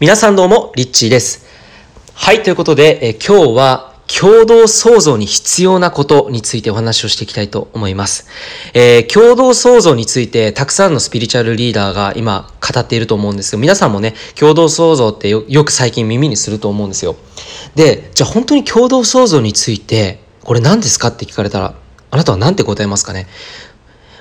[0.00, 1.46] 皆さんどうも、リッチーです。
[2.14, 8.26] はい、ということで、え今日は共同創造に必要なことについてお話をしていきたいと思います。
[8.74, 17.14] えー、共同創造についてたくさんのスピリチュアルリーダーが今語っていると思うんですけど、皆さんもね、共同創造ってよく最近耳にすると思うんですよ。
[17.76, 21.76] で、じゃあ本当に共同創造について、これ何ですかって聞かれたら、
[22.10, 23.28] あなたは何て答えますかね？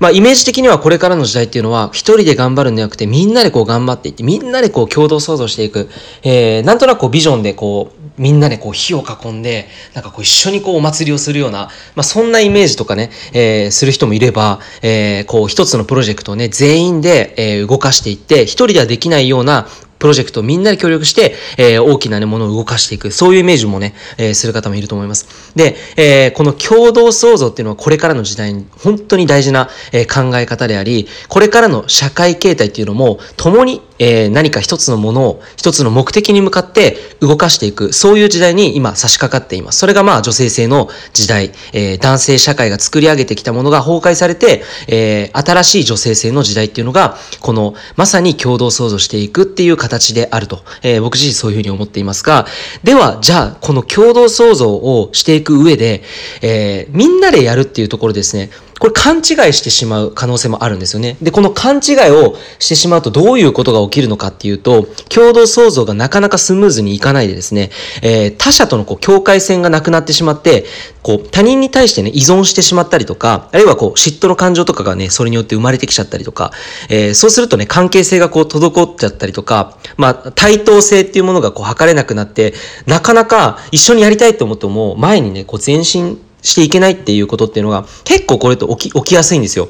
[0.00, 5.90] まあ、イメージ的にはこれからの時代っていうのは、一人で頑張るんじゃなくて、みんなでこう頑張っていって、みんなでこう共同創造していく。
[6.22, 19.68] えー、なんとなくこうビジョンでこう、みんなでこう火を囲んで、なんかこう一緒にこうお祭りをするような、まあそんなイメージとかね、えー、する人もいれば、えー、こう一つのプロジェクトをね、全員で、えー、動かしていって、一人ではできないような
[20.00, 23.12] プロジェクトをみんなで協力して、えー、大きな、ね、ものを動かしていく。
[23.12, 25.52] そういうイメージもね、えー、する方もいると思います。
[25.54, 39.78] で、えー、この共同創造っていうのはこれからの時代に本当に大事な、え考え方であり、これからの社会形態っていうのも共にえー、何か一つのものを一つの目的に向かって動かしていく、そういう時代に今差し掛かっています。
[39.78, 52.46] それがまあ女性性の時代、えー、男性社会が作り上げてきたものが崩壊されて、えー、新しい女性性の時代っていうのが、このまさに共同創造していくっていう形であると、えー、僕自身そういうふうに思っていますが、
[52.82, 56.02] では、じゃあ、この共同創造をしていく上で、
[56.40, 58.50] えー、みんなでやるっていうところですね、
[58.80, 61.18] これ勘違いしてしまう可能性もあるんですよね。
[61.20, 67.70] で、この勘違いをしてしまうとどういうことが起きるのかっていうと、共同創造がなかなかスムーズにいかないでですね、
[68.02, 70.64] えー、他者とのこう境界線がなくなってしまって、
[71.02, 76.50] こう他人に対してね、依存してしまったりとか、あるいはこう嫉妬の感情とかがね、それによって生まれてきちゃったりとか、
[76.88, 82.54] えー、そうするとね、関係性がこう滞っちゃったりとか、まあ、対等性っていうものがこう測れなくなって、
[82.86, 89.68] なかなか一緒にやりたいと思っても、前にね、こう前進していけないっていうことっていうのが結構これと起き、起きやすいんですよ。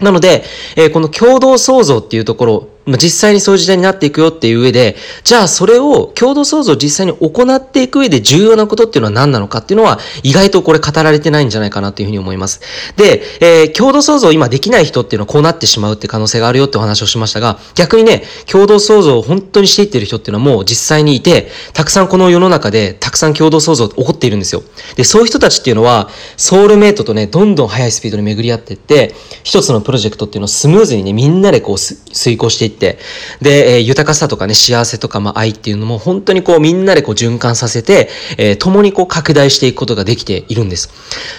[0.00, 0.44] なので、
[0.76, 12.60] えー、この共同創造っていうところ、まあ、実際にそういう時代になっていくよっていう上で、じゃあそれを共同創造を実際に行っていく上で重要なことっていうのは何なのかっていうのは意外とこれ語られてないんじゃないかなというふうに思います。
[12.96, 24.62] で、えー、共同創造を今できない人っていうのはこうなってしまうって可能性があるよってお話をしましたが、逆にね、共同創造を本当にしていってる人っていうのはもう実際にいて、たくさんこの世の中でたくさん共同創造起こっているんですよ。
[24.96, 29.14] で、そういう人たちっていうのは、ソウルメイトとね、どんどん速いスピードで巡り合っていって、
[29.44, 32.98] 一つのプロジェクトっていうのをスムーズにね、みんなでこう遂行していって、って
[33.40, 40.90] で、えー、豊かさとかね、幸せとか、まあ、愛っていうのも本当にこうみんなでこう循環させて、えー、共にこう拡大していくことができているんです。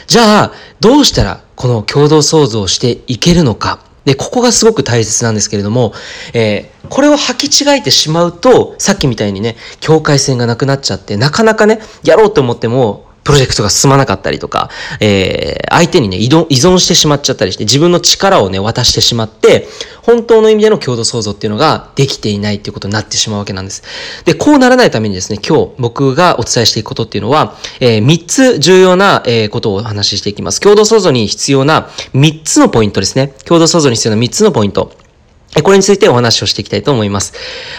[0.07, 3.79] じゃあ、どうしたらこの共同創造していけるのか。
[4.05, 5.93] で、ここがすごく大切なんですけれども、
[6.33, 14.69] えー、これを履き違えてしまうと、さっきみたいにね、境界線がなくなっちゃって、なかなかね、やろうと思っても、プロジェクトが進まなかったりとか、
[14.99, 19.67] えー、相手にね、依存してしまっちゃったりして、自分の力をね、渡してしまって、
[20.01, 23.83] 本当の意味での共同創造っていうのができていないっていうことになってしまうわけなんです。
[24.25, 30.59] で、こうならないためにですね、今日僕がお伝えしていくことっていうのは、えー、3つ重要な、えー、ことをお話ししていきます。
[30.59, 33.33] 共同創造に必要な3つのポイントですね。
[33.45, 35.02] 共同創造に必要な3つのポイント。
[35.61, 37.33] これについてお話をしていきたいと思います。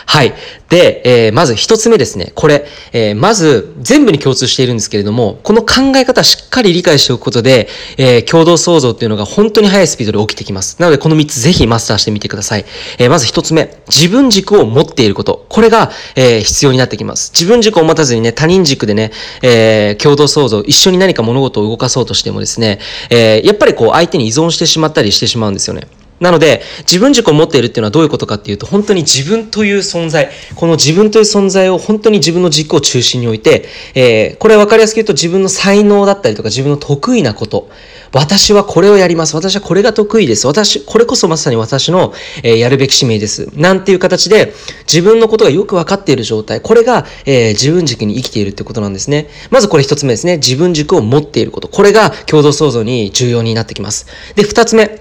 [0.07, 0.35] はい。
[0.69, 2.33] で、えー、まず一つ目ですね。
[2.35, 10.77] これ、えー、まず全部に共通しているんですけれども、この考え方しっかり理解しておくことで、えー、共同創造っていうのが本当に速いスピードで起きてきます。
[10.81, 12.65] なので、この3つぜひマスターしてみてください。
[12.99, 15.47] えー、まず一つ目、自分軸を持っていること。
[15.49, 17.33] これが、えー、必要になってきます。
[17.33, 19.13] 自分軸を持たずにね、他人軸でね、
[19.43, 22.79] えー、共同創造、一緒に何か物事を動かそうとしてもですね、
[23.11, 25.87] えー、やっぱりこう相手に依存してしまったりしてしまうんですよね。
[26.21, 37.69] なので、自分軸を持っているっていうのはどういうことかっていうと、本当に自分という存在、この自分という存在を本当に自分の軸を中心に置いて、えー、これ分かりやすく言うと自分の才能だったりとか自分の得意なこと、
[38.13, 39.35] 私はこれをやります。
[39.35, 40.47] 私はこれが得意です。
[40.47, 42.15] 私、これこそまさに私の、
[42.45, 43.49] えー、やるべき使命です。
[43.57, 44.55] なんていう形で、
[44.87, 49.29] 自分のことがよく分かっている状態、これが、えー、自分軸に生きているってことなんですね。
[49.51, 50.37] まずこれ一つ目ですね。
[50.37, 51.67] 自分軸を持っていること。
[51.67, 54.07] これが共同創造に重要になってきます。
[54.37, 55.01] で、二つ目。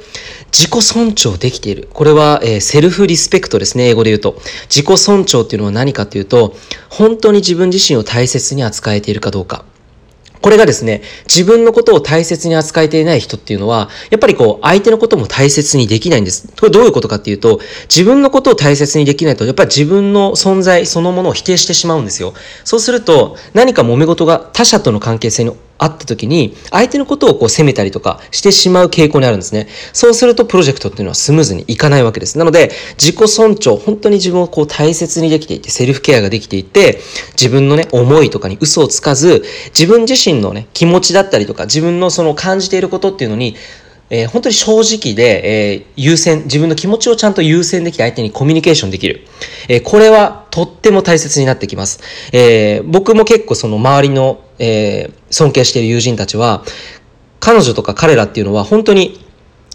[0.54, 1.90] 自己尊重できている。
[1.92, 3.90] これは、えー、セルフリスペクトですね。
[3.90, 4.38] 英語で言うと。
[4.70, 6.56] 自己尊重っていうのは何かっていうと、
[6.90, 9.66] 本当に自分自身を大切に扱えているかどうか。
[10.44, 16.50] これがですね、自分のことを大切に扱えていない人っていうのは、やっぱりこう、相手のことも大切にできないんです。
[16.60, 22.34] これどういうことかっていうと、自分のことを大切にできないと、やっぱり自分の存在そのものを否定してしまうんですよ。
[22.66, 29.68] そうすると、何か揉め事が他者との関係性にあった時に、相手のことをこう責めたりとかしてしまう傾向にあるんですね。
[29.92, 32.38] そうするとプロジェクトっていうのはスムーズにいかないわけです。
[32.38, 37.02] なので、自己尊重、本当に自分をこう大切にできていて、セルフケアができていて、
[37.32, 39.44] 自分のね、思いとかに嘘をつかず、
[39.78, 43.56] 自分自身のね、気持ちだったりとか、自分のその感じていることっていうのに、
[44.16, 49.26] えー、本当に正直で、えー、優先、自分の気持ちをちゃんと優先できて相手にコミュニケーションできる。
[49.68, 52.00] えー、これはとっても大切になってきます。
[52.32, 56.64] え、僕も結構その周りの、え、尊敬している友人たちは、
[57.40, 59.26] 彼女とか彼らっていうのは本当に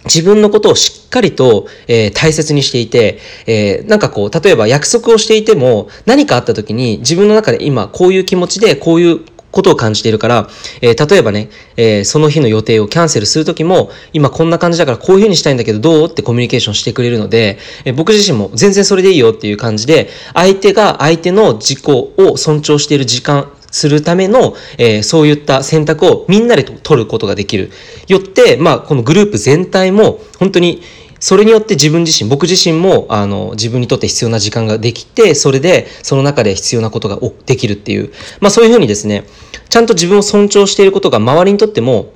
[0.05, 9.21] 自分のことをしっかりと、えー、大切にしていて、えー、なんかこう、例えば約束をしていても、何かあった時に自分の中で今こういう気持ちで、こういう
[9.59, 10.49] ことを感じているから、
[10.81, 27.71] えー、例えばね、えー、その日の予定をキャンセルするときも、今こんな感じだからこういうふうにしたいんだけどどうってコミュニケーションしてくれるので、えー、僕自身も全然それでいいよっていう感じで、相手が相手の自己を尊重している時間、するための、えー、そういった選択をみんなで取ることができる。
[28.07, 30.81] よって、まあ、このグループ全体も本当に
[31.21, 39.25] それによって自分自身、僕自身も、あの、自分にとって必要な時間ができて、それで、その中で必要なことができるっていう、まあそういうふうにですね、
[39.69, 42.13] ちゃんと自分を尊重していることが周りにとっても、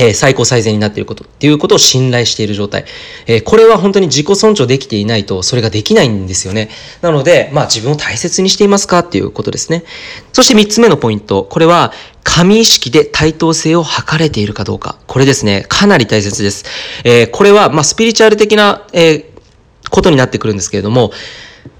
[0.00, 2.86] え、最高最善になっていることっていうことを信頼している状態。
[3.26, 6.70] え、これは本当に自己尊重できていないとそれができないんですよね。
[7.02, 9.84] なので、まあ自分を大切にしていますかっていうことですね。
[10.32, 11.44] そして三つ目のポイント。
[11.44, 11.92] これは、
[12.22, 14.98] 神意識で対等性を図れているかどうか。
[15.06, 16.64] これですね、かなり大切です。
[17.04, 19.30] えー、これは、まあスピリチュアル的な、え
[19.90, 21.12] ことになってくるんですけれども、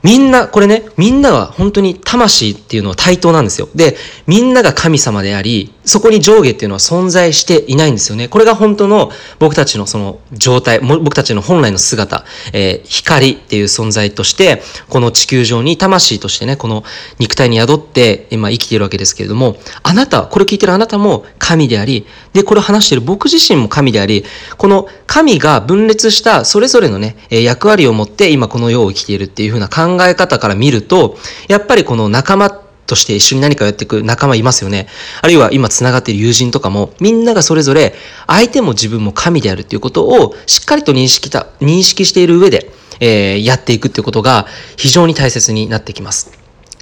[0.03, 3.69] みんな、これね、みんなは本当に魂っていうのは対等なんですよ。
[3.75, 3.97] で、
[4.27, 8.29] みんなが神様であり、そこに上下っていうのは存在していないんですよね。
[8.29, 16.85] これが本当の僕たちのその状態、僕たちの本来の姿、えー、光っていう存在として、この地球上に魂としてね、この
[17.19, 24.25] 肉体に宿って今生きているわけですけれども、あなた、これ聞いてるあなたも神であり、で、これ話している僕自身も神であり、
[24.59, 31.17] この神が分裂したそれぞれのね、役割を持って今この世を生きているっていう風な考え方から見ると、
[31.49, 34.89] やっぱりこの仲間ってとして一緒に何かやっていく仲間いますよね。
[35.23, 37.95] あるいは今繋がっている友人とかも、みんながそれぞれ
[38.27, 44.47] 相手も自分も神であるっていうことをしっかりと認識た、認識している上で、えー、やっていくっていうことが
[44.77, 46.33] 非常に大切になってきます。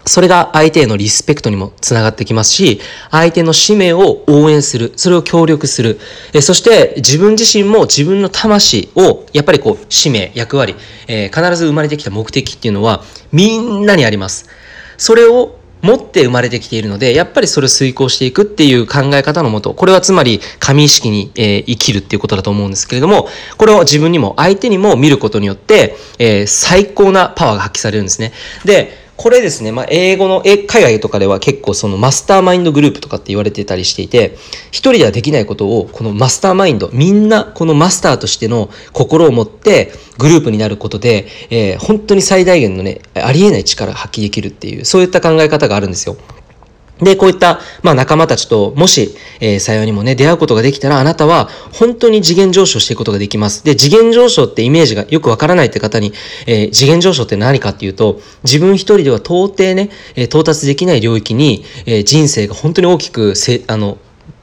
[0.07, 2.81] それが相手へのリスペクトにもつながってきますし、
[3.11, 6.01] 相手の使命を応援する、それを協力する、
[6.33, 10.75] えそして自分自身も自分の魂を、やっぱりこう、使命、役割、
[11.07, 14.49] えー、必ず生まれてきた目的っていうのは、みんなにあります。
[14.97, 28.33] それを持って生まれてきているので、やっぱりそれを遂行していくっていう考え方のもと、これはつまり神意識に、えー、生きるっていうことだと思うんですけれども、これを自分にも相手にも見ることによって、えー、最高なパワーが発揮されるんですね。
[28.65, 34.37] で、これですね、まあ、英語の、海外とかでは結構そのマスターマインドグループとかって言われてたりしていて、
[34.71, 46.17] 一人ではできないことを、このマスターマインド、みんなこのマスターとしての心を持ってグループになることで、えー、本当に最大限のね、ありえない力を発揮できるっていう、そういった考え方があるんですよ。
[47.01, 53.65] で、こういった、まあ仲間たちと、もし、えー、幸いにもね、出会うことができたら、あなたは、本当に次元上昇していくことができます。
[53.65, 56.13] で、次元上昇ってイメージがよくわからないって方に、
[56.47, 63.99] えー、次元上昇って何かっていうと、自分一人では到底ね、えー、到達できない領域に、えー、人生が本当に大きくせ、あの、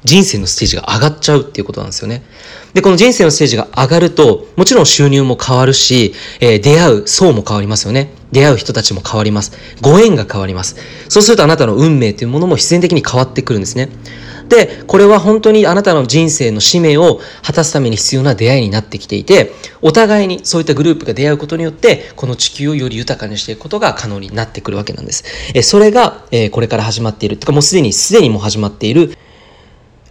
[0.05, 2.23] 人生のステージが上がっちゃうっていうことなんですよね。
[2.73, 8.11] で、この人生のステージが上がると、もちろん収入も変わるし、えー、出会う層も変わりますよね。
[8.31, 9.53] 出会う人たちも変わります。
[9.81, 10.75] ご縁が変わります。
[11.09, 13.89] そうするとあなたの運命というものも必然的に変わってくるんですね。
[14.49, 25.23] で、これは本当にあなたの人生の使命を果たすために必要な出会いになってきていて、お互いにそういったグループが出会うことによって、この地球をより豊かにしていくことが可能になってくるわけなんです。
[25.55, 27.37] えそれが、えこれから始まっている。
[27.37, 29.17] とかもうすでに、すでにも始まっている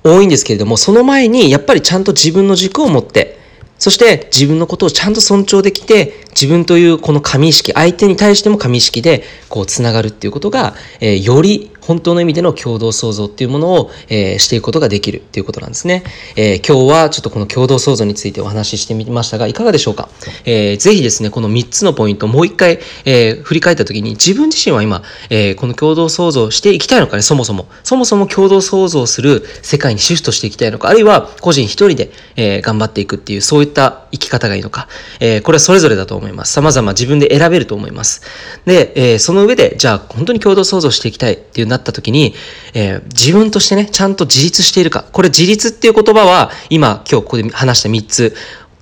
[0.05, 3.39] 多いんですけれども、その前にやっぱりちゃんと自分の軸を持って、
[3.79, 16.03] そして自分のことをちゃんと尊重できて、自分というこの神意識、相手に対しても神意識でこうつながるっていうことが、えー、より本当の意味での共同創造っていうものを、えー、していくことができるっていうことなんですね。
[16.37, 20.09] えー、今日はちょっとこの共同創造についてお話ししてみましたが、いかがでしょうか、
[20.45, 27.67] えー、ぜひですね、この3つのポイントをもう一回、えー、振り返った時に自分自身は今、えー、この共同創造していきたいのかね、そもそも。
[27.83, 34.89] そもそも共同創造する世界にシフトしていきたいのか、あるいは個人一人で、えー、頑張っていくっていう、そういった生き方がいいのか、
[35.21, 36.53] えー、これはそれぞれだと思います。
[36.53, 38.23] 様々自分で選べると思います。
[38.65, 42.35] で、えー、その上で、じゃあ本当に共同創造していきたいっていうなった時に、
[42.73, 45.05] えー、自分としてね、ちゃんと自立しているか。
[45.13, 48.37] これ自立っていう言葉は、今、今日ここで話した3つ、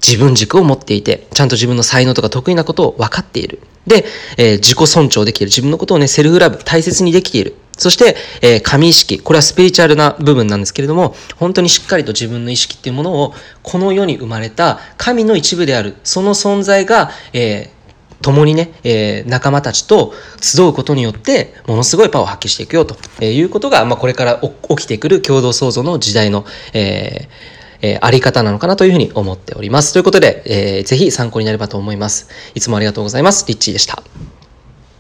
[0.07, 3.61] 自分軸を持っていて、ちゃんと自分の才能とか得意なことを分かっている。
[3.87, 4.05] で、
[4.37, 5.51] えー、自己尊重できている。
[5.51, 7.55] 自分のことをね、セルフラブ、大切にできている。
[7.79, 9.19] そして、えー、神意識。
[9.19, 17.82] これはスピリチュアルな部分なんですけれども、本当にしっかりと自分の意識っていうものを、この世に生まれた神の一部である、その存在が、えー、
[18.23, 29.93] 共にね、えー、仲間たちと集うことによって、ものすごいパワーを発揮していくよということが、まあ、これから起きてくる共同創造の時代の、えーえ、あり方なのかなというふうに思っております。
[29.93, 32.29] ということで、えー、ぜひ参考になればと思います。
[32.55, 33.45] いつもありがとうございます。
[33.49, 34.03] リッチーでした。